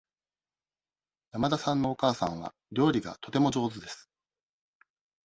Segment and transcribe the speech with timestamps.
[1.31, 4.09] 山田さんのお母さんは料理がとても上手です。